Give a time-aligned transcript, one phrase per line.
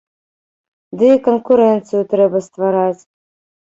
[1.03, 3.03] Ды і канкурэнцыю трэба ствараць!